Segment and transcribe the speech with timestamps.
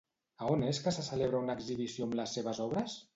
[0.43, 2.97] A on és que se celebra una exhibició amb les seves obres?